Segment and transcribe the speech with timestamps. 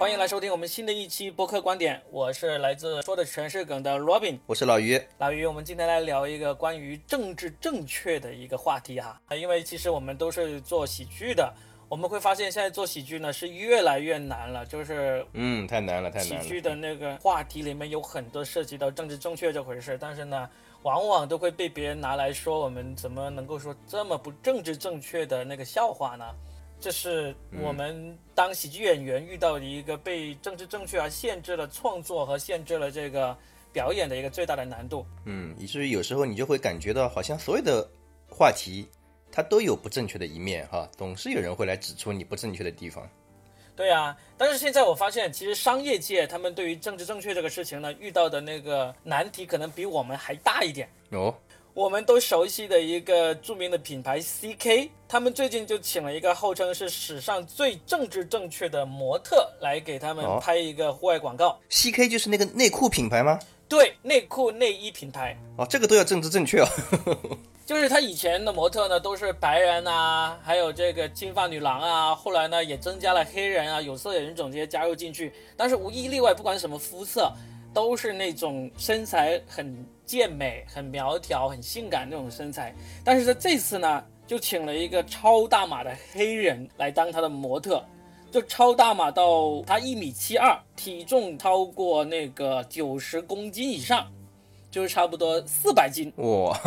[0.00, 4.98] 欢迎来收听我们新的一期播客观点，我是来自说的全是梗的 Robin，我是老于。
[5.18, 11.52] 老于，我们今天来聊一个关于政治正确的一个话题哈，因为其实我们都是做喜剧的，
[11.86, 16.48] 我们会发现现在做喜剧呢是越来越难了，就是嗯，太难了，太难了喜。
[16.48, 20.48] 剧的那个话题里面有很多涉及到政治正确这回事，但是呢，
[20.80, 26.24] 往往都会被别人拿来说我们怎么能够说这么不政治正确的那个笑话呢？
[26.80, 33.36] 这是我们当喜剧演员遇到的一个被政治正确而限制了创作和限制了这个
[33.72, 35.06] 表演的一个最大的难度。
[35.26, 37.86] 嗯，以至于有时候你就会感觉到，好像所有的
[38.28, 38.88] 话题
[39.30, 43.06] 它都有不正确的一面哈，总是有人会来指出你不正确的地方。
[43.76, 50.88] 对啊，但是现在我发现，其实商业界他们对于政治正确这个事情呢，遇到的那个难题可能比我们还大一点。
[51.10, 51.34] 哦，
[51.80, 61.58] 我们都熟悉的一个著名的品牌 CK，他们最近就请了一个号称是史上最政治正确的模特来给他们哦拍一个户外广告。
[61.70, 63.40] CK 就是那个内裤品牌吗？
[63.66, 66.68] 对，内裤内衣品牌，哦，这个都要政治正确哦。
[67.64, 77.32] 就是他以前的模特呢都是白人啊，还有这个金发女郎啊，后来呢也增加了黑人啊、有色人种这些加入进去，但是无一例外，不管什么肤色，
[77.72, 82.74] 都是那种身材很健美、很苗条、很性感那种身材。
[83.04, 87.84] 但是在这次呢，就请了一个超大码的黑人来当他的模特。
[88.28, 94.10] 就超大码到他一米七二，体重超过那个九十公斤以上，
[94.68, 96.12] 就是差不多四百斤。
[96.16, 96.58] 哇，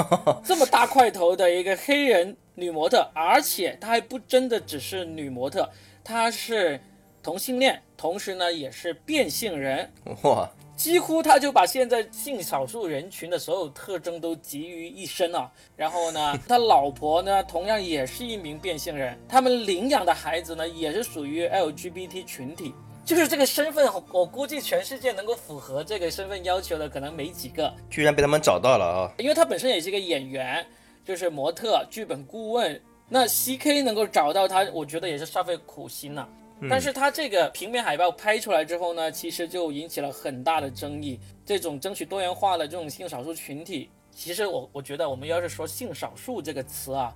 [0.44, 5.70] 这么大块头的一个黑人女模特，而且她还不真的只是女模特，
[6.02, 6.80] 她是
[7.22, 9.90] 同性恋，同时呢也是变性人，
[10.24, 15.52] 哇，几乎他就把现在性少数人群的所有特征都集于一身啊。
[15.76, 22.74] 然后呢， 他老婆呢同样也是一名变性人，他们领养的孩子呢也是属于 LGBT 群体。
[23.06, 27.74] 就是这个身份，我估计全世界能够符合这个身份要求的可能没几个。
[27.90, 29.12] 居然被他们找到了啊！
[29.18, 30.66] 因为他本身也是一个演员，
[31.03, 32.81] 就是模特、剧本顾问。
[33.09, 36.26] 那 CK 能够找到他，我觉得也是煞费苦心呐、
[36.69, 41.19] 但是它这个平面海报拍出来之后呢，其实就引起了很大的争议。
[41.46, 47.13] 这种争取多元化的这种性少数群体，其实我我觉得我们要是说性少数这个词啊，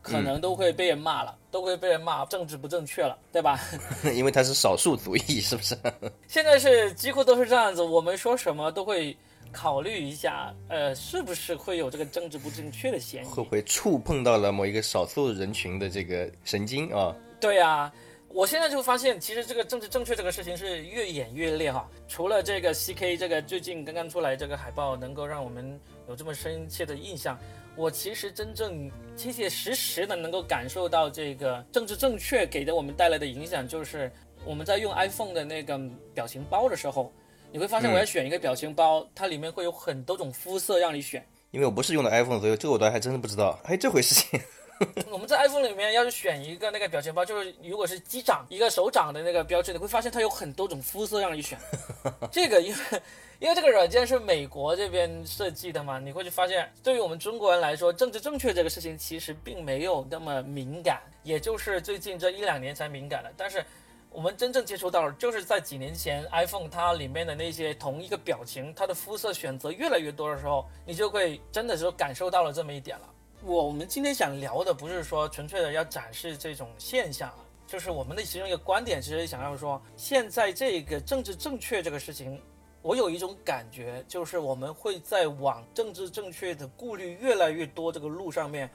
[0.00, 3.60] 可能都会被人骂了，都会被人骂政治不正确了，对吧？
[4.14, 5.76] 因为它是少数族裔，是不是？
[6.28, 9.14] 现在是几乎都是这样子，我们说什么都会
[9.52, 13.28] 考虑一下，呃，是不是会有这个政治不正确的嫌疑？
[13.28, 17.14] 会不会触碰到了某一个少数人群的这个神经啊？
[17.38, 17.92] 对呀、
[18.36, 21.88] 我现在就发现，其实这个政治正确这个事情是越演越烈哈。
[22.06, 27.38] 除了这个 CK 这个最近刚刚出来这个海报能够让我们有这么深切的印象，
[27.76, 34.12] 我其实真正切切实实的能够感受到这个政治正确给的我们带来的影响，就是
[34.44, 35.80] 我们在用 iPhone 的那个
[36.12, 37.10] 表情包的时候，
[37.50, 41.26] 你会发现我要选一个表情包，它里面会有很多种肤色让你选。
[41.52, 44.38] 因为我不是用的 iPhone，所以这个我倒还真的不知道，还有这回事情。
[45.10, 51.58] 我们在 iPhone 里面要是选一个那个表情包，就是如果是机长一个手掌的那个标志，你会发现它有很多种肤色让你选。
[52.30, 53.02] 这个因为
[53.38, 63.32] 因为这个软件是美国这边设计的嘛，你会去发现，对于我们中国人来说，政治正确这个事情其实并没有那么敏感，也就是最近这一两年才敏感的。
[63.36, 63.64] 但是
[64.10, 73.06] 我们真正接触到了，就是在几年前 iPhone 它里面的那些同一个表情，它的肤色选择越来越多的时候，你就会真的是感受到了这么一点了。
[73.46, 82.42] 我们今天想聊的不是说纯粹的要展示这种现象啊，就是我们的其中一个观点，其实想要说，现在这个政治正确这个事情，
[82.82, 88.68] 我有一种感觉，就是我们会在往政治正确的顾虑越来越多这个路上面，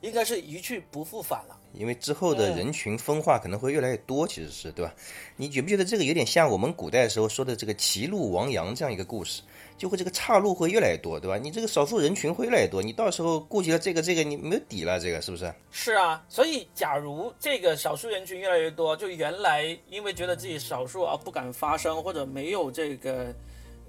[0.00, 1.56] 应该是一去不复返了。
[1.74, 4.92] 因为之后的人群分化可能会越来越多，其实是对吧？
[5.36, 9.42] 你觉不觉得这个有点像我们古代时候说的这个歧路亡羊这样一个故事？
[9.76, 11.36] 就会这个岔路会越来越多，对吧？
[11.36, 15.54] 你这个少数人群会越来越多，你到时候顾及了这个这个，你没有底了，这个是不是？
[15.70, 23.32] 是啊，所以假如这个少数人群越来越多，就原来因为觉得自己少数而不敢发声，或者没有这个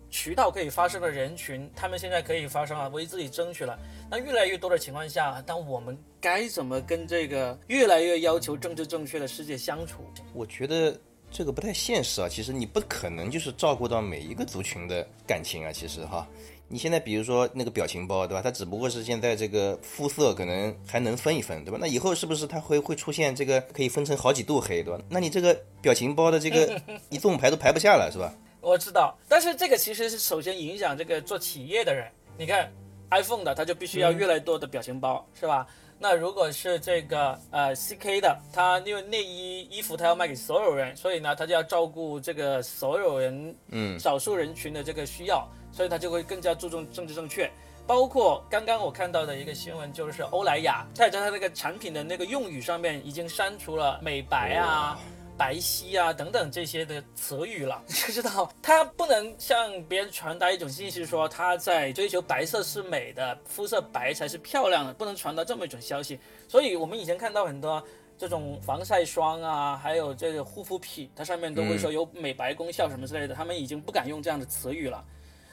[0.09, 3.77] 渠道可以发声的人群，他们现在可以发声了，为自己争取了。
[4.09, 10.03] 那越来越多的情况下，当我们该怎么跟这个越来越要求政治正确的世界相处？
[10.33, 10.99] 我觉得
[11.31, 12.27] 这个不太现实啊。
[12.27, 15.71] 其实你不可能就是照顾到每一个族群的感情啊。
[15.71, 16.27] 其实哈，
[16.67, 18.41] 你现在比如说那个表情包，对吧？
[18.41, 21.77] 它只不过是现在这个肤色可能还能分一分，对吧？
[21.79, 24.99] 那以后是不是它会会出现这个可以分成好几度黑，对吧？
[25.07, 25.53] 那你这个
[25.83, 28.33] 表情包的这个 一纵排都排不下了，是吧？
[28.61, 32.11] 我知道，但是这个其实是首先影响这个做企业的人。
[32.37, 32.71] 你看
[33.11, 35.67] iPhone 的，它就必须要越来越多的表情包，是吧？
[36.01, 47.51] 那如果是这个呃 CK 的，他因为内衣衣服他要卖给所有人，所以呢他就要照顾这个所有人，嗯，少数人群的这个需要，所以他就会更加注重政治正确。
[47.85, 54.97] 包括刚刚我看到的一个新闻，就是欧莱雅在它那个产品的那个用语上面已经删除了美白啊。
[55.39, 66.19] 白皙啊，等等这些的词语了， 你就知道他不能向别人传达一种信息，说他在追求白色是美的，肤色白才是漂亮的，不能传达这么一种消息。
[66.49, 67.81] 所以我们以前看到很多
[68.17, 75.01] 这种防晒霜啊，还有这个护肤品，它上面都会说有美白功效什么之类的，他们已经不敢用这样的词语了。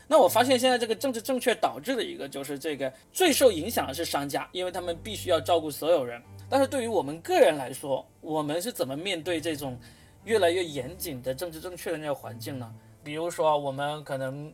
[0.08, 6.20] 那我发现现在这个政治正确导致的一个就是这个最受影响的是商家，因为他们必须要照顾所有人。
[6.48, 9.78] 但是对于我们个人来说，我们是怎么面对这种
[10.24, 12.72] 越来越严谨的政治正确的那个环境呢？
[13.02, 14.52] 比如说，我们可能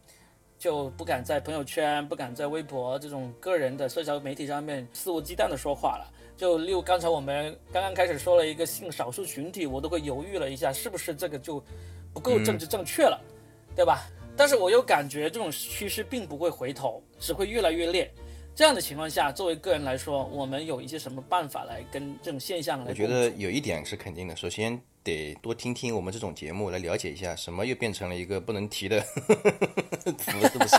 [0.58, 6.10] 就不敢在朋友圈、不敢在微博这种个人的社交媒体上面肆无忌惮的说话了。
[6.36, 11.62] 就例如刚才我们刚刚开始说了一个性少数群体，我都会犹豫了一下，是不是这个就
[12.12, 13.20] 不够政治正确了，
[13.76, 14.08] 对吧？
[14.34, 18.10] 但是我又感觉这种趋势并不会回头，只会越来越烈。
[18.54, 22.86] 这样的情况下，作为个人来说，我们有一些什么办法来跟这种现象来？
[22.88, 29.00] 我觉得有一点是肯定的，首先得多听听我们这种节目，来了解一下什么又变成了一个不能提的
[30.18, 30.76] 词，是不是？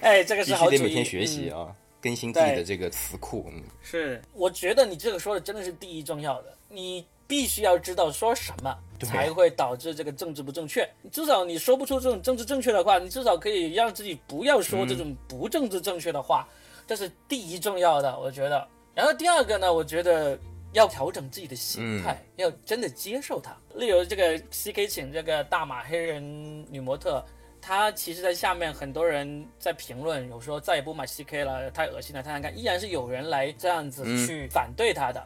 [0.00, 0.78] 哎，这个是好主意。
[0.78, 3.50] 必须得每天学习啊，更新自己的这个词库。
[3.52, 7.04] 嗯，是，我觉得你这个说的真的是第一重要的，你。
[7.28, 10.88] 必须要知道说什么才会导致这个政治不正确。
[11.10, 16.48] 至少你说不出这种政治正确的话，你至少可以让自己不要说这种不政治正确的话，
[16.86, 18.66] 这是第一重要的，我觉得。
[18.94, 20.38] 然后第二个呢，我觉得
[20.72, 23.54] 要调整自己的心态，要真的接受它。
[23.74, 27.22] 例如这个 C K 请这个大马黑人女模特，
[27.60, 35.22] 她其实在下面很多人在评论，有说再也不买 C K 了，太恶心了，太难看，依然是有人来这样子去反对她的。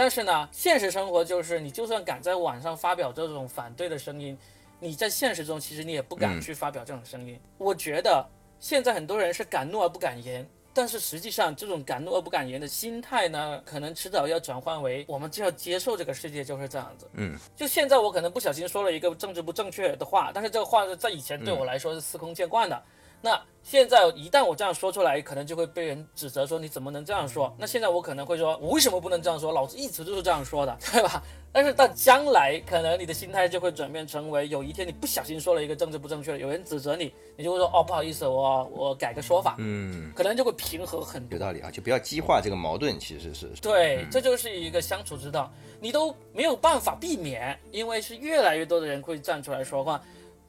[0.00, 4.34] 但是呢，现实生活就是，你就算敢在网上发表这种反对的声音，
[4.78, 7.38] 你在现实中其实你也不敢去发表这种声音。
[7.58, 8.26] 我觉得
[8.58, 17.06] 现在很多人是敢怒而不敢言，但是实际上这种敢怒而不敢言的心态呢，可能迟早要转换为我们就要接受这个世界就是这样子。
[17.12, 22.82] 嗯，就现在我可能不小心说了一个政治不正确的话，但是这个话在以前对我来说是司空见惯的。
[23.22, 27.54] 那现在一旦我这样说出来，可能就会被人指责说你怎么能这样说？
[27.58, 29.52] 那现在我可能会说，我为什么不能这样说？
[29.52, 31.22] 老子一直都是这样说的， 对吧？
[31.52, 41.36] 但是到将来，可能你的心态就会转变成为，有一天你不小心说了一个政治不正确的，有人指责你，你就会说，哦，不好意思，我我改个说法，嗯，可能就会平和很多。
[41.36, 50.00] 有道理啊，就不要激化这个矛盾，其实是对，这就是一个相处之道，你都没有办法避免，因为是越来越多的人会站出来说话。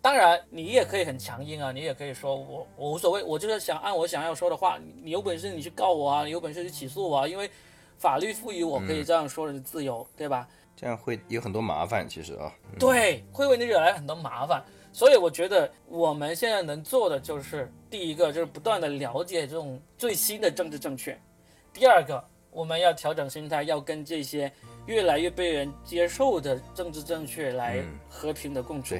[0.01, 4.79] 当然，你也可以很强硬啊，你也可以说我我无所谓，我就是想按我想要说的话。
[5.03, 7.47] 你有本事你去告我啊，你有本事去起诉我啊，因为
[7.99, 10.47] 法律赋予我可以这样说的自由，对吧？
[10.75, 14.63] 这样会有很多麻烦，其实啊，对，会为你惹来很多麻烦。
[14.91, 21.15] 所以我觉得我们现在能做的就是第一个就是不断的了解这种最新的政治正确，
[21.71, 24.51] 第二个我们要调整心态，要跟这些
[24.87, 28.95] 越来越被人接受的政治正确来和平的共处。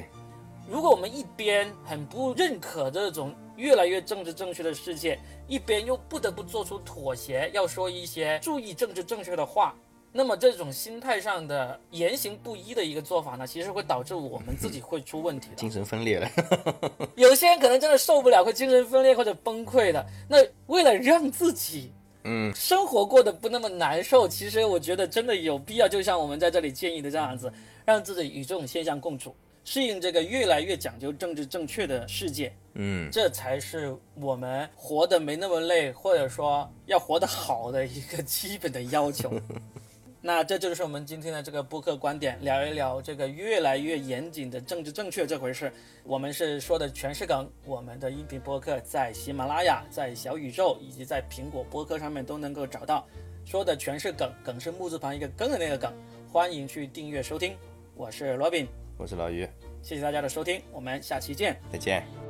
[0.68, 9.74] 如果我们一边很不认可这种越来越政治正确的世界，一边又不得不做出妥协，要说一些注意政治正确的话，
[10.12, 16.30] 那么这种心态上的言行不一的一个做法呢，其实会导致我们自己会出问题，精神分裂了。
[17.16, 20.04] 有些人可能真的受不了，会精神分裂或者崩溃的。
[20.28, 20.38] 那
[20.68, 21.92] 为了让自己
[22.24, 27.52] 嗯生活过得不那么难受，其实我觉得真的有必要，就像我们在这里建议的这样子，
[27.84, 29.34] 让自己与这种现象共处。
[29.64, 39.32] 适应这个越来越讲究政治正确的世界，嗯，这才是我们活得没那么累，或者说要活得好的一个基本的要求。
[40.24, 45.72] 那这就是我们今天的这个播客观点，聊一聊这个越来越严谨的政治正确这回事。
[46.04, 53.04] 我们是说的全是梗，我们的音频播客在喜马拉雅、在小宇宙以及在苹果播客上面都能够找到。
[53.44, 55.92] 说的全是梗，梗是木字旁一个根的那个梗，
[56.32, 57.56] 欢迎去订阅收听。
[57.96, 58.81] 我是罗宾。
[59.02, 59.44] 我是老于，
[59.82, 62.21] 谢谢大家的收听，我们下期见，再见。